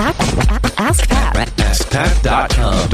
Ask 0.00 1.08
Pat. 1.08 1.48
AskPat.com. 1.56 2.88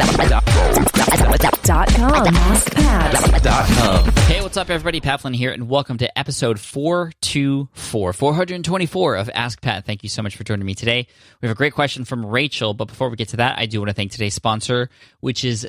Dot 1.63 1.89
com. 1.89 2.25
AskPat. 2.35 4.19
Hey, 4.21 4.41
what's 4.41 4.57
up, 4.57 4.71
everybody? 4.71 5.03
Pat 5.03 5.21
Flynn 5.21 5.35
here, 5.35 5.53
and 5.53 5.69
welcome 5.69 5.99
to 5.99 6.19
episode 6.19 6.59
424, 6.59 8.15
424 8.15 9.17
of 9.17 9.29
Ask 9.35 9.61
Pat. 9.61 9.85
Thank 9.85 10.03
you 10.03 10.09
so 10.09 10.23
much 10.23 10.35
for 10.35 10.45
joining 10.45 10.65
me 10.65 10.75
today. 10.75 11.07
We 11.43 11.49
have 11.49 11.55
a 11.55 11.59
great 11.59 11.75
question 11.75 12.07
from 12.07 12.25
Rachel, 12.25 12.73
but 12.73 12.87
before 12.87 13.11
we 13.11 13.17
get 13.17 13.29
to 13.29 13.37
that, 13.37 13.59
I 13.59 13.67
do 13.67 13.81
want 13.81 13.91
to 13.91 13.95
thank 13.95 14.11
today's 14.11 14.33
sponsor, 14.33 14.89
which 15.21 15.45
is 15.45 15.69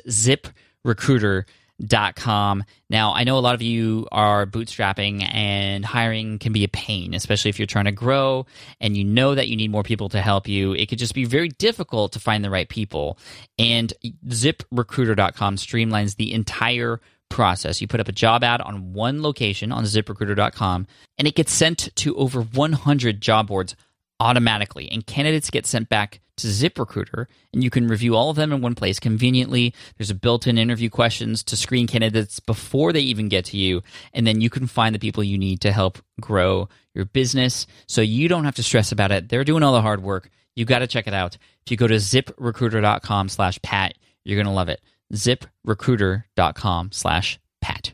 ZipRecruiter.com. 1.82 2.64
Now, 2.88 3.12
I 3.14 3.24
know 3.24 3.38
a 3.38 3.40
lot 3.40 3.54
of 3.54 3.62
you 3.62 4.06
are 4.12 4.46
bootstrapping 4.46 5.28
and 5.32 5.84
hiring 5.84 6.38
can 6.38 6.52
be 6.52 6.64
a 6.64 6.68
pain, 6.68 7.14
especially 7.14 7.48
if 7.48 7.58
you're 7.58 7.66
trying 7.66 7.86
to 7.86 7.92
grow 7.92 8.46
and 8.80 8.96
you 8.96 9.04
know 9.04 9.34
that 9.34 9.48
you 9.48 9.56
need 9.56 9.70
more 9.70 9.82
people 9.82 10.08
to 10.10 10.20
help 10.20 10.48
you. 10.48 10.72
It 10.72 10.88
could 10.88 10.98
just 10.98 11.14
be 11.14 11.24
very 11.24 11.48
difficult 11.48 12.12
to 12.12 12.20
find 12.20 12.44
the 12.44 12.50
right 12.50 12.68
people. 12.68 13.18
And 13.58 13.92
ZipRecruiter.com 14.28 15.56
streamlines 15.56 16.16
the 16.16 16.32
entire 16.32 17.00
process. 17.28 17.80
You 17.80 17.88
put 17.88 18.00
up 18.00 18.08
a 18.08 18.12
job 18.12 18.44
ad 18.44 18.60
on 18.60 18.92
one 18.92 19.22
location 19.22 19.72
on 19.72 19.84
ziprecruiter.com 19.84 20.86
and 21.18 21.28
it 21.28 21.34
gets 21.34 21.52
sent 21.52 21.94
to 21.96 22.16
over 22.16 22.40
100 22.40 23.20
job 23.20 23.48
boards 23.48 23.74
automatically. 24.20 24.88
And 24.90 25.04
candidates 25.04 25.50
get 25.50 25.66
sent 25.66 25.88
back 25.88 26.20
to 26.36 26.48
ZipRecruiter 26.48 27.26
and 27.52 27.64
you 27.64 27.70
can 27.70 27.88
review 27.88 28.14
all 28.14 28.30
of 28.30 28.36
them 28.36 28.52
in 28.52 28.60
one 28.60 28.74
place 28.74 29.00
conveniently. 29.00 29.74
There's 29.96 30.10
a 30.10 30.14
built 30.14 30.46
in 30.46 30.58
interview 30.58 30.90
questions 30.90 31.42
to 31.44 31.56
screen 31.56 31.86
candidates 31.86 32.40
before 32.40 32.92
they 32.92 33.00
even 33.00 33.28
get 33.28 33.46
to 33.46 33.56
you. 33.56 33.82
And 34.12 34.26
then 34.26 34.40
you 34.40 34.50
can 34.50 34.66
find 34.66 34.94
the 34.94 35.00
people 35.00 35.24
you 35.24 35.38
need 35.38 35.60
to 35.62 35.72
help 35.72 35.98
grow 36.20 36.68
your 36.94 37.04
business 37.04 37.66
so 37.86 38.00
you 38.00 38.28
don't 38.28 38.44
have 38.44 38.56
to 38.56 38.62
stress 38.62 38.92
about 38.92 39.12
it. 39.12 39.28
They're 39.28 39.44
doing 39.44 39.62
all 39.62 39.72
the 39.72 39.82
hard 39.82 40.02
work. 40.02 40.30
You 40.54 40.64
got 40.64 40.78
to 40.78 40.86
check 40.86 41.06
it 41.06 41.14
out. 41.14 41.36
If 41.64 41.70
you 41.70 41.76
go 41.76 41.86
to 41.86 41.96
ziprecruiter.com 41.96 43.28
slash 43.28 43.60
Pat, 43.62 43.94
you're 44.24 44.36
going 44.36 44.46
to 44.46 44.52
love 44.52 44.68
it 44.68 44.80
ziprecruiter.com 45.12 46.92
slash 46.92 47.38
pat. 47.60 47.92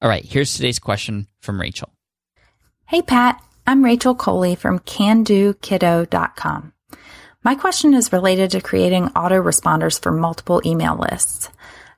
All 0.00 0.08
right, 0.08 0.24
here's 0.24 0.54
today's 0.54 0.78
question 0.78 1.28
from 1.40 1.60
Rachel. 1.60 1.90
Hey 2.86 3.02
Pat, 3.02 3.42
I'm 3.66 3.84
Rachel 3.84 4.14
Coley 4.14 4.54
from 4.54 4.78
CanDoKiddo.com. 4.80 6.71
My 7.44 7.56
question 7.56 7.92
is 7.92 8.12
related 8.12 8.52
to 8.52 8.60
creating 8.60 9.08
autoresponders 9.08 10.00
for 10.00 10.12
multiple 10.12 10.62
email 10.64 10.96
lists. 10.96 11.48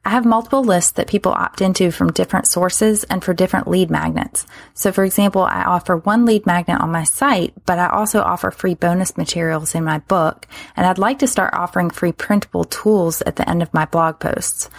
I 0.03 0.09
have 0.09 0.25
multiple 0.25 0.65
lists 0.65 0.93
that 0.93 1.07
people 1.07 1.33
opt 1.33 1.61
into 1.61 1.91
from 1.91 2.13
different 2.13 2.47
sources 2.47 3.05
and 3.05 3.23
for 3.23 3.35
different 3.35 3.69
lead 3.69 3.91
magnets. 3.91 4.47
So 4.73 4.91
for 4.91 5.05
example, 5.05 5.43
I 5.43 5.65
offer 5.65 5.99
one 5.99 6.25
lead 6.25 6.47
magnet 6.47 6.81
on 6.81 6.93
my 6.93 7.05
site, 7.05 7.53
but 7.67 7.79
I 7.79 7.89
also 7.89 8.23
offer 8.23 8.51
free 8.51 8.75
bonus 8.75 9.19
materials 9.19 9.75
in 9.75 9.85
my 9.85 9.99
book, 9.99 10.47
and 10.77 10.87
I'd 10.87 10.97
like 10.97 11.19
to 11.19 11.27
start 11.27 11.53
offering 11.53 11.91
free 11.91 12.13
printable 12.13 12.65
tools 12.65 13.21
at 13.23 13.37
the 13.37 13.49
end 13.49 13.63
of 13.63 13.75
my 13.75 13.85
blog 13.85 14.21
posts. 14.21 14.71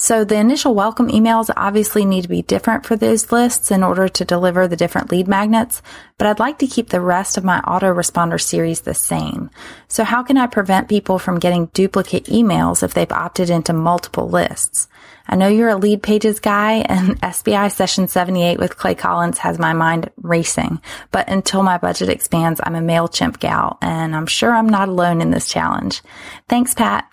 So 0.00 0.24
the 0.24 0.36
initial 0.36 0.74
welcome 0.74 1.08
emails 1.08 1.50
obviously 1.54 2.06
need 2.06 2.22
to 2.22 2.28
be 2.28 2.40
different 2.40 2.86
for 2.86 2.96
those 2.96 3.30
lists 3.30 3.70
in 3.70 3.82
order 3.82 4.08
to 4.08 4.24
deliver 4.24 4.66
the 4.66 4.74
different 4.74 5.10
lead 5.10 5.28
magnets, 5.28 5.82
but 6.16 6.26
I'd 6.26 6.38
like 6.38 6.58
to 6.60 6.66
keep 6.66 6.88
the 6.88 7.02
rest 7.02 7.36
of 7.36 7.44
my 7.44 7.60
autoresponder 7.60 8.40
series 8.40 8.80
the 8.80 8.94
same. 8.94 9.50
So 9.88 10.02
how 10.02 10.22
can 10.22 10.38
I 10.38 10.46
prevent 10.46 10.88
people 10.88 11.18
from 11.18 11.38
getting 11.38 11.66
duplicate 11.74 12.24
emails 12.24 12.82
if 12.82 12.94
they've 12.94 13.12
opted 13.12 13.50
into 13.50 13.74
multiple 13.74 14.26
lists? 14.26 14.88
I 15.28 15.36
know 15.36 15.48
you're 15.48 15.68
a 15.68 15.78
LeadPages 15.78 16.40
guy 16.40 16.76
and 16.76 17.18
SPI 17.34 17.68
session 17.68 18.08
78 18.08 18.58
with 18.58 18.78
Clay 18.78 18.94
Collins 18.94 19.36
has 19.36 19.58
my 19.58 19.74
mind 19.74 20.10
racing, 20.16 20.80
but 21.10 21.28
until 21.28 21.62
my 21.62 21.76
budget 21.76 22.08
expands, 22.08 22.58
I'm 22.64 22.74
a 22.74 22.80
MailChimp 22.80 23.38
gal 23.38 23.76
and 23.82 24.16
I'm 24.16 24.26
sure 24.26 24.50
I'm 24.50 24.70
not 24.70 24.88
alone 24.88 25.20
in 25.20 25.30
this 25.30 25.46
challenge. 25.46 26.00
Thanks, 26.48 26.72
Pat. 26.72 27.06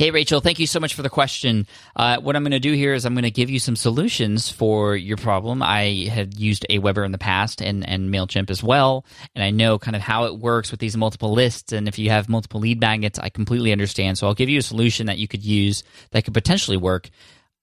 Hey, 0.00 0.12
Rachel, 0.12 0.40
thank 0.40 0.60
you 0.60 0.68
so 0.68 0.78
much 0.78 0.94
for 0.94 1.02
the 1.02 1.10
question. 1.10 1.66
Uh, 1.96 2.18
what 2.18 2.36
I'm 2.36 2.44
going 2.44 2.52
to 2.52 2.60
do 2.60 2.72
here 2.72 2.94
is 2.94 3.04
I'm 3.04 3.14
going 3.14 3.24
to 3.24 3.32
give 3.32 3.50
you 3.50 3.58
some 3.58 3.74
solutions 3.74 4.48
for 4.48 4.94
your 4.94 5.16
problem. 5.16 5.60
I 5.60 6.06
had 6.08 6.38
used 6.38 6.64
Aweber 6.70 7.04
in 7.04 7.10
the 7.10 7.18
past 7.18 7.60
and, 7.60 7.84
and 7.84 8.08
MailChimp 8.08 8.48
as 8.48 8.62
well, 8.62 9.04
and 9.34 9.42
I 9.42 9.50
know 9.50 9.76
kind 9.76 9.96
of 9.96 10.02
how 10.02 10.26
it 10.26 10.38
works 10.38 10.70
with 10.70 10.78
these 10.78 10.96
multiple 10.96 11.32
lists. 11.32 11.72
And 11.72 11.88
if 11.88 11.98
you 11.98 12.10
have 12.10 12.28
multiple 12.28 12.60
lead 12.60 12.80
magnets, 12.80 13.18
I 13.18 13.28
completely 13.28 13.72
understand. 13.72 14.18
So 14.18 14.28
I'll 14.28 14.34
give 14.34 14.48
you 14.48 14.60
a 14.60 14.62
solution 14.62 15.08
that 15.08 15.18
you 15.18 15.26
could 15.26 15.44
use 15.44 15.82
that 16.12 16.24
could 16.24 16.34
potentially 16.34 16.76
work. 16.76 17.10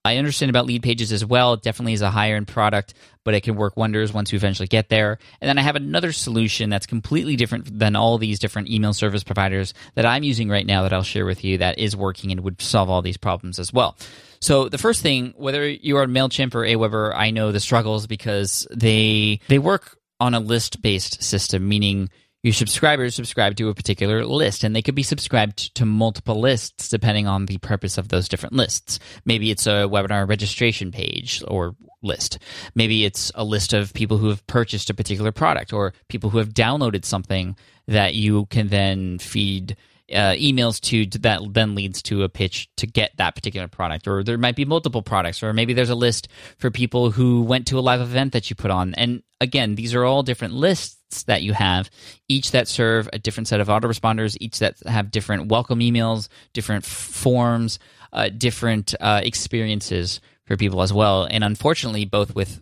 I 0.05 0.17
understand 0.17 0.51
about 0.51 0.67
LeadPages 0.67 1.11
as 1.11 1.25
well. 1.25 1.53
It 1.53 1.63
definitely 1.63 1.93
is 1.93 2.03
a 2.03 2.11
higher 2.11 2.35
end 2.35 2.47
product, 2.47 2.93
but 3.23 3.33
it 3.33 3.41
can 3.41 3.55
work 3.55 3.75
wonders 3.75 4.13
once 4.13 4.31
you 4.31 4.37
eventually 4.37 4.67
get 4.67 4.87
there. 4.87 5.17
And 5.41 5.49
then 5.49 5.57
I 5.57 5.63
have 5.63 5.75
another 5.75 6.11
solution 6.11 6.69
that's 6.69 6.85
completely 6.85 7.35
different 7.35 7.79
than 7.79 7.95
all 7.95 8.19
these 8.19 8.37
different 8.37 8.69
email 8.69 8.93
service 8.93 9.23
providers 9.23 9.73
that 9.95 10.05
I'm 10.05 10.21
using 10.21 10.47
right 10.47 10.65
now 10.65 10.83
that 10.83 10.93
I'll 10.93 11.01
share 11.01 11.25
with 11.25 11.43
you 11.43 11.57
that 11.57 11.79
is 11.79 11.95
working 11.95 12.31
and 12.31 12.41
would 12.41 12.61
solve 12.61 12.87
all 12.87 13.01
these 13.01 13.17
problems 13.17 13.57
as 13.57 13.73
well. 13.73 13.97
So 14.41 14.69
the 14.69 14.77
first 14.77 15.01
thing, 15.01 15.33
whether 15.37 15.67
you 15.67 15.97
are 15.97 16.05
Mailchimp 16.05 16.53
or 16.53 16.61
Aweber, 16.61 17.11
I 17.15 17.31
know 17.31 17.51
the 17.51 17.59
struggles 17.59 18.05
because 18.05 18.67
they 18.69 19.39
they 19.47 19.57
work 19.57 19.97
on 20.19 20.35
a 20.35 20.39
list 20.39 20.83
based 20.83 21.23
system, 21.23 21.67
meaning 21.67 22.09
your 22.45 22.53
subscribers 22.53 23.15
subscribe 23.15 23.55
to 23.55 23.69
a 23.69 23.73
particular 23.73 24.23
list 24.23 24.63
and 24.63 24.75
they 24.75 24.81
could 24.83 24.93
be 24.93 25.01
subscribed 25.01 25.73
to 25.73 25.83
multiple 25.83 26.39
lists 26.39 26.89
depending 26.89 27.25
on 27.25 27.47
the 27.47 27.57
purpose 27.57 27.97
of 27.97 28.09
those 28.09 28.29
different 28.29 28.53
lists. 28.53 28.99
Maybe 29.25 29.49
it's 29.49 29.65
a 29.65 29.89
webinar 29.89 30.29
registration 30.29 30.91
page 30.91 31.41
or 31.47 31.75
list. 32.03 32.37
Maybe 32.75 33.03
it's 33.03 33.31
a 33.33 33.43
list 33.43 33.73
of 33.73 33.95
people 33.95 34.19
who 34.19 34.29
have 34.29 34.45
purchased 34.45 34.91
a 34.91 34.93
particular 34.93 35.31
product 35.31 35.73
or 35.73 35.93
people 36.07 36.29
who 36.29 36.37
have 36.37 36.53
downloaded 36.53 37.03
something 37.03 37.57
that 37.87 38.13
you 38.13 38.45
can 38.45 38.67
then 38.67 39.17
feed 39.17 39.75
uh, 40.11 40.33
emails 40.33 40.79
to, 40.79 41.05
to 41.05 41.19
that 41.19 41.41
then 41.51 41.73
leads 41.75 42.01
to 42.03 42.23
a 42.23 42.29
pitch 42.29 42.69
to 42.77 42.85
get 42.85 43.11
that 43.17 43.35
particular 43.35 43.67
product. 43.67 44.07
Or 44.07 44.23
there 44.23 44.37
might 44.37 44.55
be 44.55 44.65
multiple 44.65 45.01
products 45.01 45.41
or 45.41 45.53
maybe 45.53 45.73
there's 45.73 45.89
a 45.89 45.95
list 45.95 46.27
for 46.57 46.69
people 46.69 47.11
who 47.11 47.41
went 47.41 47.67
to 47.67 47.79
a 47.79 47.81
live 47.81 48.01
event 48.01 48.33
that 48.33 48.49
you 48.49 48.55
put 48.55 48.71
on. 48.71 48.93
And 48.95 49.23
again 49.41 49.75
these 49.75 49.93
are 49.93 50.05
all 50.05 50.23
different 50.23 50.53
lists 50.53 51.23
that 51.23 51.43
you 51.43 51.53
have 51.53 51.89
each 52.27 52.51
that 52.51 52.67
serve 52.67 53.09
a 53.13 53.19
different 53.19 53.47
set 53.47 53.59
of 53.59 53.67
autoresponders 53.67 54.37
each 54.39 54.59
that 54.59 54.75
have 54.85 55.11
different 55.11 55.47
welcome 55.47 55.79
emails 55.79 56.29
different 56.53 56.85
forms 56.85 57.79
uh, 58.13 58.29
different 58.29 58.95
uh, 59.01 59.19
experiences 59.23 60.21
for 60.45 60.55
people 60.55 60.81
as 60.81 60.93
well. 60.93 61.27
And 61.29 61.43
unfortunately 61.43 62.05
both 62.05 62.33
with 62.33 62.61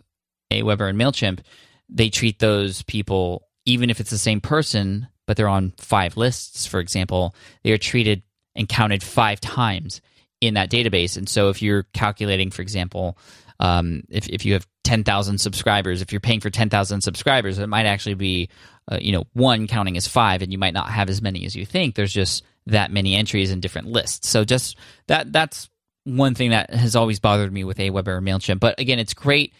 aweber 0.50 0.88
and 0.88 0.98
mailchimp 0.98 1.40
they 1.88 2.08
treat 2.10 2.38
those 2.38 2.82
people 2.82 3.46
even 3.66 3.90
if 3.90 4.00
it's 4.00 4.10
the 4.10 4.18
same 4.18 4.40
person 4.40 5.08
but 5.26 5.36
they're 5.36 5.48
on 5.48 5.72
five 5.78 6.16
lists, 6.16 6.66
for 6.66 6.80
example, 6.80 7.34
they 7.62 7.72
are 7.72 7.78
treated 7.78 8.22
and 8.54 8.68
counted 8.68 9.02
five 9.02 9.40
times 9.40 10.00
in 10.40 10.54
that 10.54 10.70
database. 10.70 11.16
And 11.16 11.28
so 11.28 11.48
if 11.48 11.62
you're 11.62 11.84
calculating, 11.94 12.50
for 12.50 12.62
example, 12.62 13.16
um, 13.60 14.02
if, 14.10 14.28
if 14.28 14.44
you 14.44 14.52
have 14.54 14.66
10,000 14.84 15.38
subscribers, 15.38 16.02
if 16.02 16.12
you're 16.12 16.20
paying 16.20 16.40
for 16.40 16.50
10,000 16.50 17.00
subscribers, 17.00 17.58
it 17.58 17.68
might 17.68 17.86
actually 17.86 18.14
be, 18.14 18.48
uh, 18.90 18.98
you 19.00 19.12
know, 19.12 19.24
one 19.32 19.66
counting 19.66 19.96
as 19.96 20.06
five, 20.06 20.42
and 20.42 20.52
you 20.52 20.58
might 20.58 20.74
not 20.74 20.90
have 20.90 21.08
as 21.08 21.22
many 21.22 21.46
as 21.46 21.56
you 21.56 21.64
think. 21.64 21.94
There's 21.94 22.12
just 22.12 22.44
that 22.66 22.90
many 22.90 23.14
entries 23.14 23.50
in 23.50 23.60
different 23.60 23.88
lists. 23.88 24.28
So 24.28 24.44
just 24.44 24.76
that 25.06 25.32
that's 25.32 25.70
one 26.04 26.34
thing 26.34 26.50
that 26.50 26.70
has 26.70 26.96
always 26.96 27.20
bothered 27.20 27.52
me 27.52 27.64
with 27.64 27.78
Aweber 27.78 28.08
or 28.08 28.20
Mailchimp. 28.20 28.60
But 28.60 28.78
again, 28.78 28.98
it's 28.98 29.14
great 29.14 29.54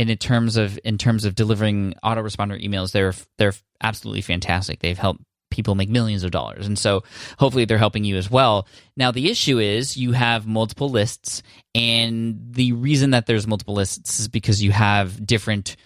and 0.00 0.08
in 0.08 0.16
terms 0.16 0.56
of 0.56 0.78
in 0.82 0.96
terms 0.96 1.26
of 1.26 1.34
delivering 1.34 1.94
autoresponder 2.02 2.58
emails, 2.64 2.92
they're 2.92 3.12
they're 3.36 3.52
absolutely 3.82 4.22
fantastic. 4.22 4.80
They've 4.80 4.96
helped 4.96 5.20
people 5.50 5.74
make 5.74 5.90
millions 5.90 6.24
of 6.24 6.30
dollars, 6.30 6.66
and 6.66 6.78
so 6.78 7.02
hopefully 7.38 7.66
they're 7.66 7.76
helping 7.76 8.04
you 8.04 8.16
as 8.16 8.30
well. 8.30 8.66
Now 8.96 9.10
the 9.10 9.30
issue 9.30 9.58
is 9.58 9.98
you 9.98 10.12
have 10.12 10.46
multiple 10.46 10.88
lists, 10.88 11.42
and 11.74 12.38
the 12.50 12.72
reason 12.72 13.10
that 13.10 13.26
there's 13.26 13.46
multiple 13.46 13.74
lists 13.74 14.20
is 14.20 14.28
because 14.28 14.62
you 14.62 14.72
have 14.72 15.24
different. 15.26 15.76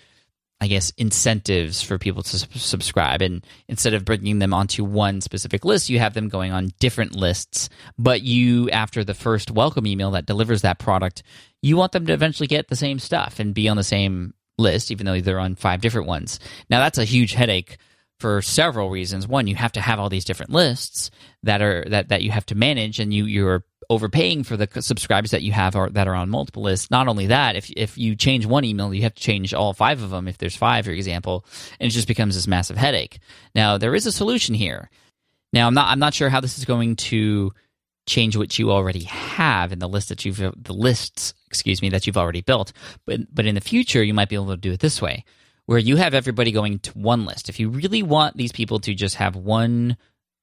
I 0.61 0.67
guess 0.67 0.93
incentives 0.97 1.83
for 1.83 1.99
people 1.99 2.23
to 2.23 2.39
subscribe, 2.59 3.21
and 3.21 3.45
instead 3.69 3.93
of 3.93 4.05
bringing 4.05 4.39
them 4.39 4.55
onto 4.55 4.85
one 4.85 5.21
specific 5.21 5.65
list, 5.65 5.91
you 5.91 5.99
have 5.99 6.15
them 6.15 6.29
going 6.29 6.53
on 6.53 6.71
different 6.81 7.15
lists. 7.15 7.69
But 7.99 8.23
you, 8.23 8.71
after 8.71 9.05
the 9.05 9.15
first 9.15 9.51
welcome 9.51 9.87
email 9.87 10.13
that 10.13 10.27
delivers 10.27 10.63
that 10.63 10.79
product, 10.79 11.23
you 11.61 11.77
want 11.77 11.93
them 11.93 12.07
to 12.07 12.13
eventually 12.13 12.47
get 12.47 12.69
the 12.69 12.77
same 12.77 12.99
stuff 12.99 13.41
and 13.41 13.55
be 13.55 13.69
on 13.69 13.77
the 13.77 13.85
same 13.85 14.33
list, 14.57 14.91
even 14.91 15.05
though 15.05 15.21
they're 15.21 15.41
on 15.41 15.57
five 15.57 15.81
different 15.81 16.07
ones. 16.07 16.39
Now, 16.71 16.79
that's 16.79 16.99
a 16.99 17.05
huge 17.05 17.35
headache 17.35 17.77
for 18.21 18.41
several 18.41 18.91
reasons. 18.91 19.27
One, 19.27 19.47
you 19.47 19.57
have 19.57 19.73
to 19.73 19.81
have 19.81 19.99
all 19.99 20.09
these 20.09 20.25
different 20.25 20.53
lists 20.53 21.11
that 21.43 21.61
are 21.61 21.85
that, 21.89 22.09
that 22.09 22.23
you 22.23 22.31
have 22.31 22.47
to 22.47 22.55
manage, 22.55 23.01
and 23.01 23.13
you 23.13 23.27
you're 23.27 23.65
overpaying 23.91 24.45
for 24.45 24.57
the 24.57 24.69
subscribers 24.83 25.31
that 25.31 25.43
you 25.43 25.53
have 25.53 25.77
are, 25.77 25.91
that 25.91 26.09
are 26.09 26.15
on 26.15 26.31
multiple 26.31 26.63
lists. 26.63 26.91
Not 26.91 27.09
only 27.09 27.27
that, 27.27 27.57
if 27.57 27.71
if 27.77 27.99
you 27.99 28.17
change 28.17 28.47
one 28.47 28.65
email, 28.65 28.93
you 28.93 29.03
have 29.03 29.15
to 29.15 29.23
change 29.23 29.55
all 29.55 29.73
five 29.73 30.03
of 30.03 30.11
them. 30.11 30.29
If 30.29 30.39
there's 30.39 30.57
five, 30.57 30.85
for 30.85 30.91
example, 30.91 31.45
and 31.81 31.89
it 31.89 31.95
just 31.95 32.09
becomes 32.09 32.35
this 32.35 32.47
massive 32.47 32.77
headache. 32.77 33.19
Now, 33.55 33.79
there 33.79 33.95
is 33.95 34.07
a 34.07 34.13
solution 34.13 34.55
here. 34.55 34.91
Now, 35.53 35.67
I'm 35.67 35.75
not 35.75 35.89
I'm 35.89 35.99
not 35.99 36.15
sure 36.15 36.29
how 36.29 36.41
this 36.41 36.59
is 36.59 36.65
going 36.65 36.97
to 36.97 37.53
change 38.07 38.37
what 38.37 38.59
you 38.59 38.71
already 38.71 39.05
have 39.05 39.73
in 39.73 39.79
the 39.79 39.89
list 39.89 40.09
that 40.11 40.25
you've 40.25 40.37
the 40.37 40.73
lists 40.73 41.33
excuse 41.47 41.81
me 41.81 41.89
that 41.89 42.07
you've 42.07 42.19
already 42.19 42.43
built 42.43 42.73
but 43.07 43.21
but 43.35 43.47
in 43.47 43.55
the 43.55 43.61
future 43.61 44.03
you 44.03 44.13
might 44.13 44.29
be 44.29 44.35
able 44.35 44.49
to 44.49 44.57
do 44.57 44.73
it 44.73 44.81
this 44.81 45.01
way 45.01 45.25
where 45.67 45.79
you 45.79 45.97
have 45.97 46.13
everybody 46.13 46.53
going 46.53 46.79
to 46.79 46.91
one 46.93 47.25
list 47.25 47.49
if 47.49 47.59
you 47.59 47.71
really 47.71 48.03
want 48.03 48.37
these 48.37 48.53
people 48.53 48.79
to 48.79 48.95
just 48.95 49.17
have 49.17 49.37
one 49.37 49.97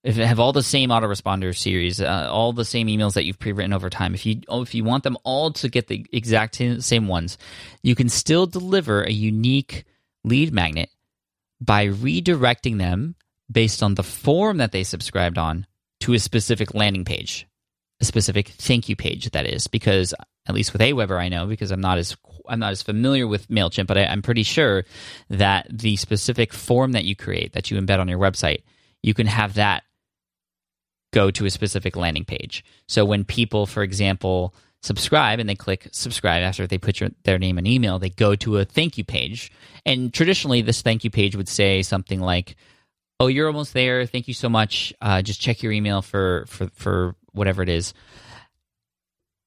if 0.03 0.15
have 0.15 0.39
all 0.39 0.53
the 0.53 0.63
same 0.63 0.89
autoresponder 0.89 1.55
series, 1.55 2.01
uh, 2.01 2.27
all 2.31 2.53
the 2.53 2.65
same 2.65 2.87
emails 2.87 3.13
that 3.13 3.25
you've 3.25 3.39
pre-written 3.39 3.73
over 3.73 3.89
time, 3.89 4.15
if 4.15 4.25
you 4.25 4.41
oh, 4.47 4.61
if 4.61 4.73
you 4.73 4.83
want 4.83 5.03
them 5.03 5.17
all 5.23 5.51
to 5.53 5.69
get 5.69 5.87
the 5.87 6.05
exact 6.11 6.55
same 6.79 7.07
ones, 7.07 7.37
you 7.83 7.93
can 7.95 8.09
still 8.09 8.47
deliver 8.47 9.03
a 9.03 9.11
unique 9.11 9.85
lead 10.23 10.51
magnet 10.51 10.89
by 11.59 11.87
redirecting 11.87 12.79
them 12.79 13.15
based 13.51 13.83
on 13.83 13.95
the 13.95 14.03
form 14.03 14.57
that 14.57 14.71
they 14.71 14.83
subscribed 14.83 15.37
on 15.37 15.67
to 15.99 16.13
a 16.13 16.19
specific 16.19 16.73
landing 16.73 17.05
page, 17.05 17.47
a 17.99 18.05
specific 18.05 18.47
thank 18.47 18.89
you 18.89 18.95
page 18.95 19.29
that 19.31 19.45
is 19.45 19.67
because 19.67 20.15
at 20.47 20.55
least 20.55 20.73
with 20.73 20.81
Aweber 20.81 21.19
I 21.19 21.29
know 21.29 21.45
because 21.45 21.69
I'm 21.69 21.81
not 21.81 21.99
as 21.99 22.17
I'm 22.49 22.59
not 22.59 22.71
as 22.71 22.81
familiar 22.81 23.27
with 23.27 23.49
Mailchimp, 23.49 23.85
but 23.85 23.99
I, 23.99 24.05
I'm 24.05 24.23
pretty 24.23 24.41
sure 24.41 24.83
that 25.29 25.67
the 25.69 25.95
specific 25.97 26.53
form 26.53 26.93
that 26.93 27.05
you 27.05 27.15
create 27.15 27.53
that 27.53 27.69
you 27.69 27.79
embed 27.79 27.99
on 27.99 28.07
your 28.07 28.17
website, 28.17 28.63
you 29.03 29.13
can 29.13 29.27
have 29.27 29.53
that 29.53 29.83
go 31.11 31.31
to 31.31 31.45
a 31.45 31.49
specific 31.49 31.95
landing 31.95 32.25
page. 32.25 32.63
So 32.87 33.05
when 33.05 33.23
people, 33.23 33.65
for 33.65 33.83
example, 33.83 34.53
subscribe 34.81 35.39
and 35.39 35.47
they 35.47 35.55
click 35.55 35.87
subscribe 35.91 36.41
after 36.41 36.65
they 36.65 36.77
put 36.77 36.99
your, 36.99 37.09
their 37.23 37.37
name 37.37 37.57
and 37.57 37.67
email, 37.67 37.99
they 37.99 38.09
go 38.09 38.35
to 38.35 38.57
a 38.57 38.65
thank 38.65 38.97
you 38.97 39.03
page. 39.03 39.51
And 39.85 40.13
traditionally, 40.13 40.61
this 40.61 40.81
thank 40.81 41.03
you 41.03 41.09
page 41.09 41.35
would 41.35 41.49
say 41.49 41.83
something 41.83 42.19
like, 42.19 42.55
"Oh, 43.19 43.27
you're 43.27 43.47
almost 43.47 43.73
there. 43.73 44.05
Thank 44.05 44.27
you 44.27 44.33
so 44.33 44.49
much. 44.49 44.93
Uh, 45.01 45.21
just 45.21 45.41
check 45.41 45.61
your 45.63 45.71
email 45.71 46.01
for 46.01 46.45
for 46.47 46.67
for 46.73 47.15
whatever 47.31 47.61
it 47.61 47.69
is." 47.69 47.93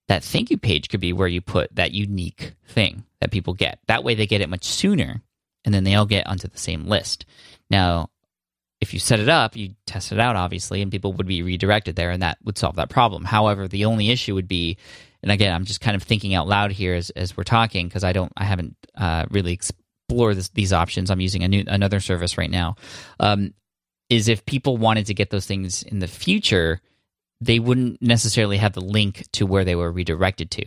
That 0.09 0.23
thank 0.23 0.51
you 0.51 0.59
page 0.59 0.91
could 0.91 1.01
be 1.01 1.15
where 1.15 1.29
you 1.29 1.41
put 1.41 1.75
that 1.77 1.93
unique 1.93 2.55
thing 2.69 3.05
that 3.21 3.31
people 3.31 3.55
get. 3.55 3.79
That 3.89 4.05
way, 4.05 4.15
they 4.15 4.27
get 4.27 4.43
it 4.43 4.51
much 4.51 4.65
sooner, 4.65 5.23
and 5.65 5.75
then 5.75 5.85
they 5.85 5.95
all 5.95 6.05
get 6.05 6.27
onto 6.27 6.47
the 6.47 6.59
same 6.59 6.87
list. 6.87 7.25
Now, 7.71 8.11
if 8.81 8.93
you 8.93 9.01
set 9.01 9.21
it 9.21 9.29
up, 9.29 9.57
you 9.57 9.75
test 9.87 10.13
it 10.13 10.21
out, 10.21 10.37
obviously, 10.37 10.83
and 10.83 10.91
people 10.91 11.13
would 11.15 11.27
be 11.27 11.43
redirected 11.43 11.97
there, 11.97 12.11
and 12.11 12.23
that 12.23 12.39
would 12.45 12.59
solve 12.59 12.77
that 12.77 12.91
problem. 12.91 13.25
However, 13.25 13.69
the 13.69 13.85
only 13.85 14.11
issue 14.11 14.35
would 14.35 14.49
be, 14.49 14.77
and 15.23 15.33
again, 15.33 15.55
I'm 15.55 15.65
just 15.65 15.81
kind 15.81 15.97
of 15.97 16.03
thinking 16.03 16.35
out 16.35 16.49
loud 16.49 16.73
here 16.73 16.95
as, 16.95 17.11
as 17.11 17.37
we're 17.37 17.45
talking 17.45 17.87
because 17.89 18.05
I 18.05 18.13
don't, 18.13 18.33
I 18.37 18.45
haven't 18.45 18.77
uh, 18.97 19.27
really 19.31 19.53
explored 19.53 20.37
this, 20.37 20.49
these 20.51 20.73
options. 20.73 21.11
I'm 21.11 21.21
using 21.21 21.45
a 21.45 21.49
new 21.49 21.65
another 21.67 22.01
service 22.01 22.37
right 22.37 22.51
now. 22.51 22.77
Um, 23.21 23.55
is 24.11 24.29
if 24.29 24.45
people 24.45 24.77
wanted 24.77 25.07
to 25.07 25.15
get 25.15 25.31
those 25.31 25.47
things 25.47 25.83
in 25.83 25.99
the 25.99 26.07
future, 26.07 26.81
they 27.41 27.59
wouldn't 27.59 28.03
necessarily 28.03 28.59
have 28.59 28.75
the 28.75 28.81
link 28.81 29.25
to 29.33 29.47
where 29.47 29.65
they 29.65 29.75
were 29.75 29.91
redirected 29.91 30.51
to. 30.53 30.65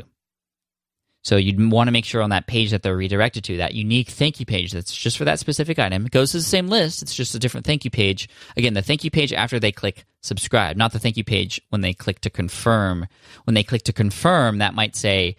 So 1.24 1.36
you'd 1.36 1.72
want 1.72 1.88
to 1.88 1.92
make 1.92 2.06
sure 2.06 2.22
on 2.22 2.30
that 2.30 2.48
page 2.48 2.72
that 2.72 2.84
they're 2.84 2.96
redirected 2.96 3.44
to, 3.46 3.58
that 3.58 3.74
unique 3.74 4.10
thank 4.10 4.40
you 4.40 4.46
page 4.46 4.72
that's 4.72 4.96
just 4.96 5.18
for 5.18 5.26
that 5.26 5.40
specific 5.40 5.78
item. 5.78 6.06
It 6.06 6.12
goes 6.12 6.32
to 6.32 6.38
the 6.38 6.44
same 6.44 6.68
list, 6.68 7.02
it's 7.02 7.16
just 7.16 7.36
a 7.36 7.40
different 7.40 7.66
thank 7.66 7.84
you 7.84 7.92
page. 7.92 8.30
Again, 8.56 8.74
the 8.74 8.82
thank 8.82 9.04
you 9.04 9.12
page 9.12 9.34
after 9.34 9.60
they 9.60 9.72
click 9.72 10.06
subscribe, 10.22 10.78
not 10.78 10.94
the 10.94 11.00
thank 11.00 11.18
you 11.18 11.24
page 11.24 11.60
when 11.70 11.82
they 11.82 11.94
click 11.94 12.22
to 12.22 12.30
confirm. 12.30 13.08
When 13.44 13.56
they 13.56 13.64
click 13.64 13.84
to 13.84 13.94
confirm, 13.94 14.60
that 14.60 14.74
might 14.74 14.96
say, 14.96 15.36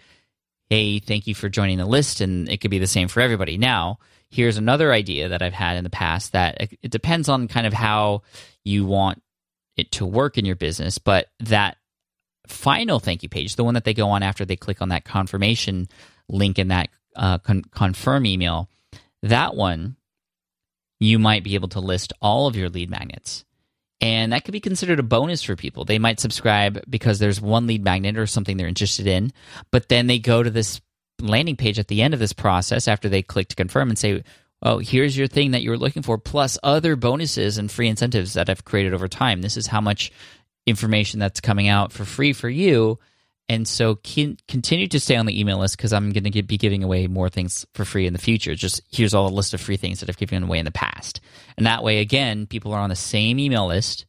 hey, 0.68 0.98
thank 0.98 1.26
you 1.26 1.34
for 1.34 1.48
joining 1.48 1.78
the 1.78 1.86
list, 1.86 2.20
and 2.20 2.48
it 2.48 2.60
could 2.60 2.70
be 2.70 2.78
the 2.78 2.86
same 2.86 3.08
for 3.08 3.20
everybody. 3.20 3.56
Now, 3.56 3.98
here's 4.30 4.58
another 4.58 4.92
idea 4.92 5.30
that 5.30 5.40
I've 5.40 5.54
had 5.54 5.76
in 5.76 5.84
the 5.84 5.90
past 5.90 6.32
that 6.32 6.68
it 6.82 6.90
depends 6.90 7.28
on 7.28 7.48
kind 7.48 7.66
of 7.66 7.72
how 7.72 8.22
you 8.64 8.84
want 8.84 9.22
it 9.76 9.92
to 9.92 10.04
work 10.04 10.36
in 10.36 10.44
your 10.44 10.56
business, 10.56 10.98
but 10.98 11.28
that 11.40 11.78
final 12.48 12.98
thank 12.98 13.22
you 13.22 13.28
page, 13.28 13.56
the 13.56 13.64
one 13.64 13.74
that 13.74 13.84
they 13.84 13.94
go 13.94 14.08
on 14.10 14.22
after 14.22 14.44
they 14.44 14.56
click 14.56 14.82
on 14.82 14.90
that 14.90 15.04
confirmation 15.04 15.88
link 16.28 16.58
in 16.58 16.68
that 16.68 16.88
uh, 17.16 17.38
con- 17.38 17.62
confirm 17.62 18.26
email, 18.26 18.68
that 19.22 19.54
one 19.54 19.96
you 21.00 21.18
might 21.18 21.44
be 21.44 21.54
able 21.54 21.68
to 21.68 21.80
list 21.80 22.12
all 22.20 22.46
of 22.46 22.56
your 22.56 22.68
lead 22.68 22.90
magnets. 22.90 23.44
And 24.00 24.32
that 24.32 24.44
could 24.44 24.52
be 24.52 24.60
considered 24.60 25.00
a 25.00 25.04
bonus 25.04 25.42
for 25.42 25.56
people. 25.56 25.84
They 25.84 25.98
might 25.98 26.20
subscribe 26.20 26.84
because 26.88 27.18
there's 27.18 27.40
one 27.40 27.66
lead 27.66 27.82
magnet 27.82 28.16
or 28.16 28.26
something 28.26 28.56
they're 28.56 28.68
interested 28.68 29.06
in, 29.06 29.32
but 29.70 29.88
then 29.88 30.06
they 30.06 30.18
go 30.18 30.42
to 30.42 30.50
this 30.50 30.80
landing 31.20 31.56
page 31.56 31.78
at 31.80 31.88
the 31.88 32.02
end 32.02 32.14
of 32.14 32.20
this 32.20 32.32
process 32.32 32.86
after 32.86 33.08
they 33.08 33.22
click 33.22 33.48
to 33.48 33.56
confirm 33.56 33.88
and 33.88 33.98
say, 33.98 34.22
Oh, 34.60 34.78
here's 34.78 35.16
your 35.16 35.28
thing 35.28 35.52
that 35.52 35.62
you 35.62 35.70
were 35.70 35.78
looking 35.78 36.02
for, 36.02 36.18
plus 36.18 36.58
other 36.64 36.96
bonuses 36.96 37.58
and 37.58 37.70
free 37.70 37.86
incentives 37.86 38.34
that 38.34 38.50
I've 38.50 38.64
created 38.64 38.92
over 38.92 39.06
time. 39.06 39.40
This 39.40 39.56
is 39.56 39.68
how 39.68 39.80
much 39.80 40.10
information 40.68 41.20
that's 41.20 41.40
coming 41.40 41.68
out 41.68 41.92
for 41.92 42.04
free 42.04 42.32
for 42.32 42.48
you. 42.48 42.98
And 43.50 43.66
so 43.66 43.94
continue 43.94 44.88
to 44.88 45.00
stay 45.00 45.16
on 45.16 45.24
the 45.24 45.40
email 45.40 45.58
list 45.58 45.78
because 45.78 45.94
I'm 45.94 46.12
going 46.12 46.30
to 46.30 46.42
be 46.42 46.58
giving 46.58 46.84
away 46.84 47.06
more 47.06 47.30
things 47.30 47.66
for 47.72 47.86
free 47.86 48.06
in 48.06 48.12
the 48.12 48.18
future. 48.18 48.54
Just 48.54 48.82
here's 48.90 49.14
all 49.14 49.28
a 49.28 49.30
list 49.30 49.54
of 49.54 49.60
free 49.60 49.78
things 49.78 50.00
that 50.00 50.10
I've 50.10 50.18
given 50.18 50.42
away 50.42 50.58
in 50.58 50.66
the 50.66 50.70
past. 50.70 51.22
And 51.56 51.66
that 51.66 51.82
way, 51.82 52.00
again, 52.00 52.46
people 52.46 52.74
are 52.74 52.80
on 52.80 52.90
the 52.90 52.96
same 52.96 53.38
email 53.38 53.66
list, 53.66 54.04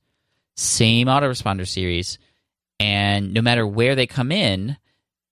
same 0.57 1.07
autoresponder 1.07 1.65
series, 1.65 2.19
and 2.79 3.33
no 3.33 3.41
matter 3.41 3.65
where 3.65 3.95
they 3.95 4.07
come 4.07 4.31
in 4.31 4.77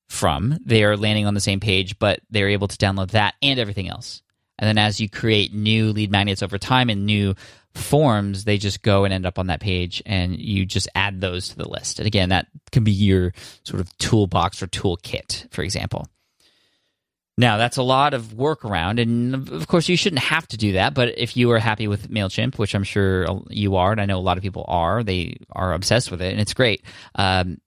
from, 0.07 0.57
they 0.65 0.83
are 0.83 0.97
landing 0.97 1.25
on 1.25 1.33
the 1.33 1.39
same 1.39 1.59
page, 1.59 1.99
but 1.99 2.19
they're 2.29 2.49
able 2.49 2.67
to 2.67 2.77
download 2.77 3.11
that 3.11 3.35
and 3.41 3.59
everything 3.59 3.89
else. 3.89 4.21
And 4.59 4.67
then 4.67 4.77
as 4.77 4.99
you 4.99 5.09
create 5.09 5.53
new 5.53 5.91
lead 5.91 6.11
magnets 6.11 6.41
over 6.41 6.57
time 6.57 6.89
and 6.89 7.05
new 7.05 7.35
forms, 7.77 8.43
they 8.43 8.57
just 8.57 8.81
go 8.81 9.05
and 9.05 9.13
end 9.13 9.25
up 9.25 9.39
on 9.39 9.47
that 9.47 9.59
page 9.59 10.01
and 10.05 10.37
you 10.37 10.65
just 10.65 10.87
add 10.95 11.21
those 11.21 11.49
to 11.49 11.57
the 11.57 11.69
list. 11.69 11.99
And 11.99 12.07
again, 12.07 12.29
that 12.29 12.47
can 12.71 12.83
be 12.83 12.91
your 12.91 13.33
sort 13.63 13.79
of 13.79 13.97
toolbox 13.97 14.61
or 14.61 14.67
toolkit, 14.67 15.51
for 15.51 15.63
example. 15.63 16.07
Now, 17.39 17.57
that's 17.57 17.77
a 17.77 17.83
lot 17.83 18.15
of 18.15 18.33
work 18.33 18.65
around, 18.65 18.97
and 18.97 19.35
of 19.51 19.67
course, 19.67 19.87
you 19.87 19.95
shouldn't 19.95 20.23
have 20.23 20.47
to 20.47 20.57
do 20.57 20.71
that. 20.71 20.95
But 20.95 21.19
if 21.19 21.37
you 21.37 21.51
are 21.51 21.59
happy 21.59 21.87
with 21.87 22.09
MailChimp, 22.09 22.57
which 22.57 22.73
I'm 22.73 22.83
sure 22.83 23.27
you 23.49 23.75
are, 23.75 23.91
and 23.91 24.01
I 24.01 24.05
know 24.05 24.17
a 24.17 24.19
lot 24.19 24.37
of 24.37 24.43
people 24.43 24.65
are, 24.67 25.03
they 25.03 25.37
are 25.51 25.73
obsessed 25.73 26.09
with 26.09 26.19
it, 26.19 26.31
and 26.31 26.41
it's 26.41 26.55
great, 26.55 26.81
um, 27.13 27.59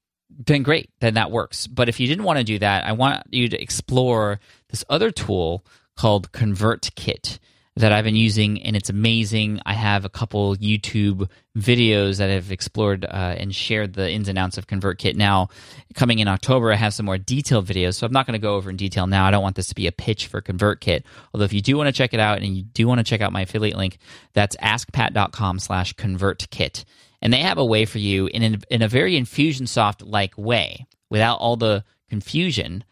then 0.44 0.64
great, 0.64 0.90
then 0.98 1.14
that 1.14 1.30
works. 1.30 1.68
But 1.68 1.88
if 1.88 2.00
you 2.00 2.08
didn't 2.08 2.24
want 2.24 2.38
to 2.38 2.44
do 2.44 2.58
that, 2.58 2.84
I 2.84 2.92
want 2.92 3.22
you 3.30 3.48
to 3.48 3.62
explore 3.62 4.40
this 4.70 4.84
other 4.88 5.12
tool 5.12 5.64
called 5.96 6.32
ConvertKit 6.32 7.38
that 7.76 7.92
I've 7.92 8.04
been 8.04 8.16
using, 8.16 8.60
and 8.62 8.74
it's 8.74 8.90
amazing. 8.90 9.60
I 9.64 9.74
have 9.74 10.04
a 10.04 10.08
couple 10.08 10.56
YouTube 10.56 11.30
videos 11.56 12.18
that 12.18 12.28
have 12.28 12.50
explored 12.50 13.04
uh, 13.04 13.36
and 13.38 13.54
shared 13.54 13.94
the 13.94 14.10
ins 14.10 14.28
and 14.28 14.36
outs 14.36 14.58
of 14.58 14.66
ConvertKit. 14.66 15.14
Now, 15.14 15.48
coming 15.94 16.18
in 16.18 16.28
October, 16.28 16.72
I 16.72 16.76
have 16.76 16.92
some 16.92 17.06
more 17.06 17.16
detailed 17.16 17.66
videos, 17.66 17.94
so 17.94 18.06
I'm 18.06 18.12
not 18.12 18.26
going 18.26 18.38
to 18.38 18.42
go 18.42 18.56
over 18.56 18.70
in 18.70 18.76
detail 18.76 19.06
now. 19.06 19.24
I 19.24 19.30
don't 19.30 19.42
want 19.42 19.56
this 19.56 19.68
to 19.68 19.74
be 19.74 19.86
a 19.86 19.92
pitch 19.92 20.26
for 20.26 20.42
ConvertKit. 20.42 21.04
Although, 21.32 21.44
if 21.44 21.52
you 21.52 21.62
do 21.62 21.76
want 21.76 21.86
to 21.86 21.92
check 21.92 22.12
it 22.12 22.20
out 22.20 22.38
and 22.38 22.56
you 22.56 22.64
do 22.64 22.88
want 22.88 22.98
to 22.98 23.04
check 23.04 23.20
out 23.20 23.32
my 23.32 23.42
affiliate 23.42 23.76
link, 23.76 23.98
that's 24.34 24.56
askpat.com/slash 24.56 25.94
ConvertKit, 25.94 26.84
and 27.22 27.32
they 27.32 27.40
have 27.40 27.58
a 27.58 27.64
way 27.64 27.84
for 27.84 27.98
you 27.98 28.26
in 28.26 28.62
in 28.68 28.82
a 28.82 28.88
very 28.88 29.14
Infusionsoft 29.18 30.02
like 30.04 30.36
way, 30.36 30.86
without 31.08 31.38
all 31.38 31.56
the 31.56 31.84
confusion. 32.08 32.84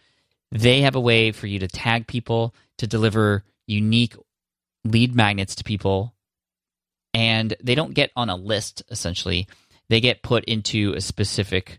They 0.50 0.82
have 0.82 0.94
a 0.94 1.00
way 1.00 1.32
for 1.32 1.46
you 1.46 1.58
to 1.58 1.68
tag 1.68 2.06
people 2.06 2.54
to 2.78 2.86
deliver 2.86 3.44
unique 3.66 4.14
lead 4.90 5.14
magnets 5.14 5.54
to 5.56 5.64
people 5.64 6.14
and 7.14 7.56
they 7.62 7.74
don't 7.74 7.94
get 7.94 8.10
on 8.16 8.30
a 8.30 8.36
list 8.36 8.82
essentially. 8.90 9.48
They 9.88 10.00
get 10.00 10.22
put 10.22 10.44
into 10.44 10.94
a 10.94 11.00
specific 11.00 11.78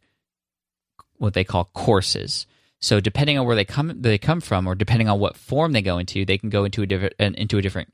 what 1.17 1.33
they 1.33 1.43
call 1.43 1.65
courses. 1.65 2.47
So 2.81 2.99
depending 2.99 3.37
on 3.37 3.45
where 3.45 3.55
they 3.55 3.65
come 3.65 4.01
they 4.01 4.17
come 4.17 4.41
from 4.41 4.67
or 4.67 4.75
depending 4.75 5.09
on 5.09 5.19
what 5.19 5.37
form 5.37 5.73
they 5.73 5.81
go 5.81 5.97
into 5.97 6.25
they 6.25 6.37
can 6.37 6.49
go 6.49 6.63
into 6.63 6.81
a 6.81 6.85
different 6.85 7.15
into 7.19 7.57
a 7.57 7.61
different 7.61 7.93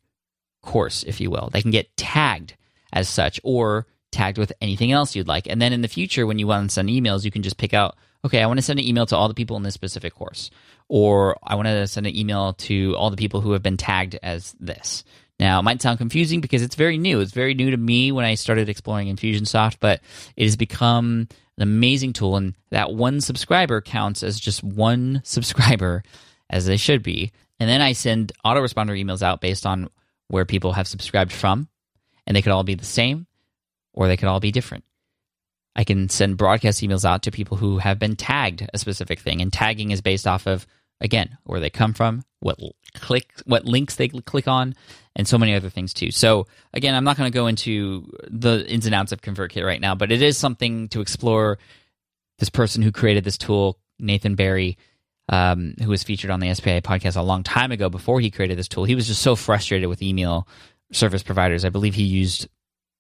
course 0.62 1.04
if 1.04 1.20
you 1.20 1.30
will. 1.30 1.50
They 1.52 1.62
can 1.62 1.72
get 1.72 1.96
tagged 1.98 2.56
as 2.94 3.10
such 3.10 3.40
or 3.44 3.88
tagged 4.12 4.38
with 4.38 4.54
anything 4.62 4.92
else 4.92 5.16
you'd 5.16 5.28
like. 5.28 5.48
And 5.48 5.62
then 5.62 5.74
in 5.74 5.82
the 5.82 5.88
future 5.88 6.26
when 6.26 6.40
you 6.40 6.48
want 6.48 6.70
to 6.70 6.74
send 6.74 6.90
emails 6.90 7.26
you 7.26 7.32
can 7.32 7.44
just 7.44 7.58
pick 7.58 7.74
out 7.74 7.98
okay 8.26 8.42
i 8.42 8.46
want 8.46 8.58
to 8.58 8.66
send 8.66 8.80
an 8.80 8.86
email 8.86 9.06
to 9.06 9.16
all 9.16 9.30
the 9.30 9.34
people 9.34 9.56
in 9.56 9.64
this 9.64 9.74
specific 9.74 10.14
course 10.14 10.52
or 10.88 11.38
I 11.44 11.56
want 11.56 11.68
to 11.68 11.88
send 11.88 12.08
an 12.08 12.16
email 12.16 12.54
to 12.54 12.96
all 12.98 13.10
the 13.10 13.18
people 13.18 13.42
who 13.42 13.54
have 13.54 13.64
been 13.64 13.78
tagged 13.78 14.18
as 14.22 14.56
this. 14.60 15.04
Now, 15.40 15.60
it 15.60 15.64
might 15.64 15.82
sound 15.82 15.98
confusing 15.98 16.42
because 16.42 16.62
it's 16.62 16.76
very 16.76 16.98
new. 16.98 17.20
It's 17.20 17.34
very 17.34 17.54
new 17.54 17.72
to 17.72 17.78
me 17.78 18.12
when 18.12 18.24
I 18.24 18.36
started 18.36 18.70
exploring 18.70 19.14
Infusionsoft, 19.14 19.78
but 19.80 20.02
it 20.38 20.44
has 20.44 20.56
become 20.56 21.28
an 21.58 21.64
amazing 21.64 22.14
tool, 22.14 22.38
and 22.38 22.54
that 22.70 22.94
one 22.94 23.20
subscriber 23.22 23.82
counts 23.82 24.24
as 24.24 24.40
just 24.40 24.64
one 24.64 25.22
subscriber, 25.26 26.04
as 26.50 26.66
they 26.66 26.78
should 26.78 27.04
be. 27.04 27.32
And 27.60 27.70
then 27.70 27.82
I 27.82 27.94
send 27.94 28.32
autoresponder 28.46 29.02
emails 29.02 29.22
out 29.22 29.42
based 29.42 29.66
on 29.66 29.90
where 30.28 30.46
people 30.46 30.74
have 30.74 30.88
subscribed 30.88 31.32
from, 31.32 31.68
and 32.26 32.36
they 32.36 32.42
could 32.42 32.52
all 32.52 32.64
be 32.64 32.76
the 32.76 32.86
same 32.86 33.28
or 33.94 34.08
they 34.08 34.18
could 34.18 34.28
all 34.28 34.40
be 34.40 34.52
different. 34.52 34.84
I 35.76 35.84
can 35.84 36.10
send 36.10 36.38
broadcast 36.38 36.82
emails 36.82 37.06
out 37.06 37.24
to 37.24 37.32
people 37.32 37.58
who 37.58 37.80
have 37.80 38.00
been 38.00 38.16
tagged 38.16 38.68
a 38.74 38.78
specific 38.78 39.20
thing, 39.20 39.42
and 39.42 39.52
tagging 39.52 39.92
is 39.92 40.02
based 40.02 40.28
off 40.28 40.48
of 40.48 40.66
again 41.02 41.38
where 41.44 41.60
they 41.60 41.70
come 41.70 41.94
from, 41.94 42.24
what 42.40 42.60
click, 42.94 43.34
what 43.46 43.66
links 43.66 43.96
they 43.96 44.08
click 44.08 44.48
on, 44.48 44.76
and 45.16 45.28
so 45.28 45.38
many 45.38 45.54
other 45.54 45.70
things 45.70 45.94
too. 45.94 46.12
So 46.12 46.48
again, 46.74 46.96
I'm 46.96 47.04
not 47.04 47.18
going 47.18 47.32
to 47.32 47.36
go 47.36 47.48
into 47.48 48.12
the 48.30 48.66
ins 48.68 48.86
and 48.86 48.96
outs 48.96 49.12
of 49.12 49.22
ConvertKit 49.22 49.66
right 49.66 49.82
now, 49.82 49.96
but 49.96 50.12
it 50.12 50.22
is 50.22 50.38
something 50.38 50.90
to 50.90 51.02
explore. 51.02 51.58
This 52.38 52.50
person 52.50 52.82
who 52.82 52.92
created 52.92 53.24
this 53.24 53.38
tool, 53.38 53.80
Nathan 53.98 54.36
Barry, 54.36 54.78
um, 55.30 55.74
who 55.82 55.90
was 55.90 56.04
featured 56.04 56.32
on 56.32 56.42
the 56.42 56.54
SPI 56.54 56.82
podcast 56.82 57.16
a 57.16 57.22
long 57.22 57.44
time 57.44 57.72
ago 57.72 57.90
before 57.90 58.20
he 58.20 58.30
created 58.30 58.58
this 58.58 58.68
tool, 58.68 58.84
he 58.84 58.94
was 58.94 59.08
just 59.08 59.22
so 59.22 59.38
frustrated 59.38 59.88
with 59.88 60.02
email 60.02 60.46
service 60.92 61.24
providers. 61.24 61.64
I 61.64 61.70
believe 61.70 61.96
he 61.96 62.04
used 62.04 62.50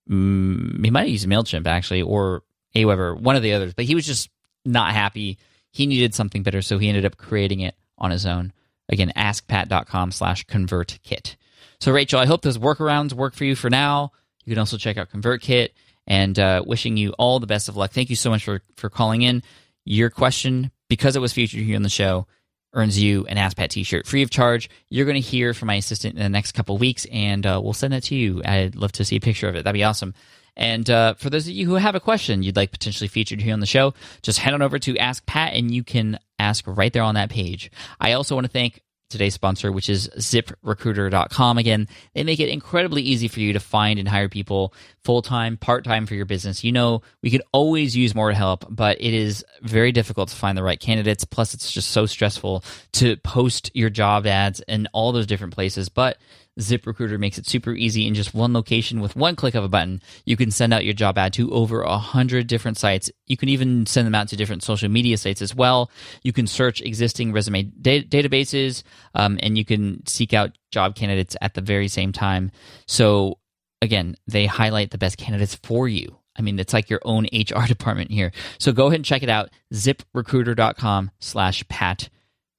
mm, 0.09 0.83
he 0.83 0.89
might 0.89 1.01
have 1.01 1.09
used 1.09 1.27
Mailchimp 1.27 1.67
actually, 1.67 2.01
or 2.01 2.43
Aweber, 2.75 3.19
one 3.19 3.35
of 3.35 3.43
the 3.43 3.53
others. 3.53 3.73
But 3.73 3.85
he 3.85 3.95
was 3.95 4.05
just 4.05 4.29
not 4.65 4.93
happy. 4.93 5.37
He 5.71 5.85
needed 5.87 6.13
something 6.13 6.43
better, 6.43 6.61
so 6.61 6.77
he 6.77 6.89
ended 6.89 7.05
up 7.05 7.17
creating 7.17 7.61
it 7.61 7.75
on 7.97 8.11
his 8.11 8.25
own. 8.25 8.53
Again, 8.89 9.11
askpat.com 9.15 10.11
slash 10.11 10.45
convertkit. 10.45 11.35
So, 11.79 11.91
Rachel, 11.91 12.19
I 12.19 12.25
hope 12.25 12.41
those 12.41 12.57
workarounds 12.57 13.13
work 13.13 13.33
for 13.33 13.45
you 13.45 13.55
for 13.55 13.69
now. 13.69 14.11
You 14.45 14.51
can 14.53 14.59
also 14.59 14.77
check 14.77 14.97
out 14.97 15.09
ConvertKit 15.09 15.69
and 16.07 16.37
uh, 16.37 16.63
wishing 16.65 16.97
you 16.97 17.11
all 17.13 17.39
the 17.39 17.47
best 17.47 17.67
of 17.67 17.75
luck. 17.75 17.91
Thank 17.91 18.09
you 18.09 18.15
so 18.15 18.29
much 18.29 18.43
for, 18.43 18.61
for 18.75 18.89
calling 18.89 19.23
in. 19.23 19.43
Your 19.85 20.09
question, 20.09 20.71
because 20.87 21.15
it 21.15 21.19
was 21.19 21.33
featured 21.33 21.61
here 21.61 21.75
on 21.75 21.81
the 21.81 21.89
show, 21.89 22.27
earns 22.73 22.99
you 23.01 23.25
an 23.25 23.37
AskPat 23.37 23.69
t-shirt 23.69 24.05
free 24.05 24.21
of 24.21 24.29
charge. 24.29 24.69
You're 24.89 25.05
going 25.05 25.21
to 25.21 25.27
hear 25.27 25.53
from 25.53 25.67
my 25.67 25.75
assistant 25.75 26.15
in 26.15 26.23
the 26.23 26.29
next 26.29 26.51
couple 26.51 26.77
weeks, 26.77 27.05
and 27.11 27.45
uh, 27.45 27.59
we'll 27.63 27.73
send 27.73 27.93
that 27.93 28.03
to 28.03 28.15
you. 28.15 28.41
I'd 28.45 28.75
love 28.75 28.91
to 28.93 29.05
see 29.05 29.15
a 29.15 29.21
picture 29.21 29.47
of 29.47 29.55
it. 29.55 29.63
That'd 29.63 29.77
be 29.77 29.83
awesome. 29.83 30.13
And 30.57 30.89
uh, 30.89 31.15
for 31.15 31.29
those 31.29 31.47
of 31.47 31.53
you 31.53 31.65
who 31.65 31.75
have 31.75 31.95
a 31.95 31.99
question 31.99 32.43
you'd 32.43 32.55
like 32.55 32.71
potentially 32.71 33.07
featured 33.07 33.41
here 33.41 33.53
on 33.53 33.59
the 33.59 33.65
show, 33.65 33.93
just 34.21 34.39
head 34.39 34.53
on 34.53 34.61
over 34.61 34.79
to 34.79 34.97
Ask 34.97 35.25
Pat, 35.25 35.53
and 35.53 35.71
you 35.71 35.83
can 35.83 36.19
ask 36.39 36.63
right 36.67 36.91
there 36.91 37.03
on 37.03 37.15
that 37.15 37.29
page. 37.29 37.71
I 37.99 38.13
also 38.13 38.35
want 38.35 38.45
to 38.45 38.51
thank 38.51 38.81
today's 39.09 39.33
sponsor, 39.33 39.71
which 39.71 39.89
is 39.89 40.09
ziprecruiter.com. 40.17 41.57
Again, 41.57 41.87
they 42.13 42.23
make 42.23 42.39
it 42.39 42.49
incredibly 42.49 43.01
easy 43.01 43.27
for 43.27 43.39
you 43.39 43.53
to 43.53 43.59
find 43.59 43.99
and 43.99 44.07
hire 44.07 44.29
people 44.29 44.73
full 45.03 45.21
time, 45.21 45.57
part 45.57 45.83
time 45.83 46.05
for 46.05 46.15
your 46.15 46.25
business. 46.25 46.63
You 46.63 46.71
know, 46.71 47.01
we 47.21 47.29
could 47.29 47.43
always 47.51 47.95
use 47.95 48.15
more 48.15 48.31
help, 48.31 48.65
but 48.69 48.99
it 48.99 49.13
is 49.13 49.45
very 49.61 49.91
difficult 49.91 50.29
to 50.29 50.35
find 50.35 50.57
the 50.57 50.63
right 50.63 50.79
candidates. 50.79 51.23
Plus, 51.23 51.53
it's 51.53 51.71
just 51.71 51.91
so 51.91 52.05
stressful 52.05 52.63
to 52.93 53.15
post 53.17 53.71
your 53.73 53.89
job 53.89 54.25
ads 54.25 54.59
in 54.61 54.87
all 54.91 55.11
those 55.11 55.27
different 55.27 55.53
places. 55.53 55.89
But 55.89 56.17
ZipRecruiter 56.59 57.19
makes 57.19 57.37
it 57.37 57.45
super 57.45 57.73
easy 57.73 58.07
in 58.07 58.13
just 58.13 58.33
one 58.33 58.53
location 58.53 59.01
with 59.01 59.13
one 59.15 59.35
click 59.35 59.55
of 59.55 59.63
a 59.63 59.67
button. 59.67 60.01
You 60.25 60.37
can 60.37 60.51
send 60.51 60.73
out 60.73 60.85
your 60.85 60.93
job 60.93 61.17
ad 61.17 61.33
to 61.33 61.51
over 61.51 61.81
a 61.81 61.97
hundred 61.97 62.47
different 62.47 62.77
sites. 62.77 63.11
You 63.27 63.35
can 63.35 63.49
even 63.49 63.85
send 63.85 64.07
them 64.07 64.15
out 64.15 64.29
to 64.29 64.37
different 64.37 64.63
social 64.63 64.89
media 64.89 65.17
sites 65.17 65.41
as 65.41 65.53
well. 65.53 65.91
You 66.23 66.31
can 66.31 66.47
search 66.47 66.81
existing 66.81 67.33
resume 67.33 67.63
da- 67.63 68.03
databases, 68.03 68.83
um, 69.13 69.37
and 69.41 69.57
you 69.57 69.65
can 69.65 70.05
seek 70.07 70.33
out 70.33 70.57
job 70.71 70.95
candidates 70.95 71.35
at 71.41 71.55
the 71.55 71.61
very 71.61 71.89
same 71.89 72.13
time. 72.13 72.51
So 72.87 73.39
again, 73.81 74.15
they 74.27 74.45
highlight 74.45 74.91
the 74.91 74.97
best 74.97 75.17
candidates 75.17 75.55
for 75.55 75.89
you. 75.89 76.17
I 76.37 76.41
mean, 76.41 76.59
it's 76.59 76.73
like 76.73 76.89
your 76.89 77.01
own 77.03 77.27
HR 77.33 77.65
department 77.67 78.11
here. 78.11 78.31
So 78.59 78.71
go 78.71 78.87
ahead 78.87 78.99
and 78.99 79.05
check 79.05 79.23
it 79.23 79.29
out. 79.29 79.49
ZipRecruiter.com 79.73 81.11
slash 81.19 81.67
Pat. 81.67 82.07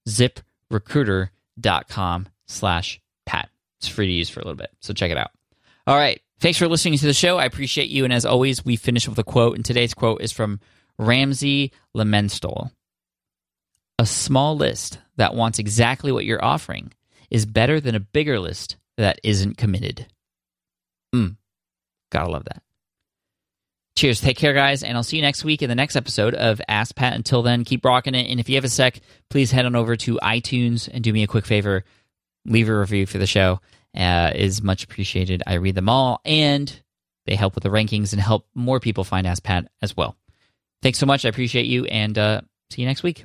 ZipRecruiter.com 0.09 2.29
slash. 2.47 3.01
It's 3.79 3.89
free 3.89 4.07
to 4.07 4.13
use 4.13 4.29
for 4.29 4.41
a 4.41 4.45
little 4.45 4.57
bit. 4.57 4.71
So 4.81 4.95
check 4.95 5.11
it 5.11 5.19
out. 5.19 5.31
All 5.87 5.97
right. 5.97 6.21
Thanks 6.41 6.59
for 6.59 6.69
listening 6.69 6.99
to 6.99 7.07
the 7.07 7.15
show. 7.15 7.39
I 7.39 7.45
appreciate 7.45 7.89
you. 7.89 8.05
And 8.05 8.13
as 8.13 8.27
always, 8.27 8.65
we 8.65 8.77
finish 8.77 9.09
with 9.09 9.19
a 9.19 9.25
quote. 9.25 9.57
And 9.57 9.65
today's 9.65 9.95
quote 9.95 10.21
is 10.21 10.33
from 10.33 10.61
Ramsay 10.99 11.73
Leimenstoll. 11.97 12.71
A 13.99 14.07
small 14.07 14.57
list 14.57 14.99
that 15.17 15.35
wants 15.35 15.59
exactly 15.59 16.13
what 16.13 16.27
you're 16.27 16.45
offering 16.45 16.93
is 17.31 17.47
better 17.47 17.81
than 17.81 17.95
a 17.95 18.01
bigger 18.01 18.39
list 18.39 18.77
that 18.99 19.19
isn't 19.23 19.57
committed. 19.57 20.07
Mm. 21.15 21.37
Gotta 22.11 22.31
love 22.31 22.45
that. 22.45 22.63
Cheers. 23.97 24.21
Take 24.21 24.37
care, 24.37 24.53
guys. 24.53 24.83
And 24.83 24.95
I'll 24.95 25.03
see 25.03 25.17
you 25.17 25.23
next 25.23 25.43
week 25.43 25.63
in 25.63 25.71
the 25.71 25.75
next 25.75 25.97
episode 25.97 26.35
of 26.35 26.61
Ask 26.69 26.95
Pat. 26.95 27.15
Until 27.15 27.43
then, 27.43 27.65
keep 27.65 27.83
rocking 27.83 28.15
it. 28.15 28.31
And 28.31 28.39
if 28.39 28.49
you 28.51 28.57
have 28.57 28.65
a 28.65 28.69
sec, 28.69 29.01
please 29.31 29.51
head 29.51 29.65
on 29.65 29.75
over 29.75 29.97
to 29.97 30.19
iTunes 30.23 30.87
and 30.93 31.03
do 31.03 31.15
me 31.15 31.23
a 31.23 31.27
quick 31.27 31.47
favor 31.47 31.85
leave 32.47 32.69
a 32.69 32.79
review 32.79 33.07
for 33.07 33.19
the 33.19 33.27
show 33.27 33.61
uh, 33.97 34.33
is 34.35 34.63
much 34.63 34.85
appreciated. 34.85 35.43
I 35.47 35.55
read 35.55 35.75
them 35.75 35.89
all, 35.89 36.21
and 36.25 36.81
they 37.27 37.35
help 37.35 37.55
with 37.55 37.65
the 37.65 37.71
rankings 37.71 38.13
and 38.13 38.21
help 38.21 38.47
more 38.55 38.81
people 38.81 39.05
find 39.05 39.27
Ask 39.27 39.43
Pat 39.43 39.69
as 39.83 39.97
well. 39.97 40.17
Thanks 40.83 40.99
so 40.99 41.07
much. 41.07 41.25
I 41.25 41.29
appreciate 41.29 41.67
you, 41.67 41.85
and 41.87 42.17
uh, 42.17 42.41
see 42.71 42.83
you 42.83 42.89
next 42.89 43.03
week. 43.03 43.25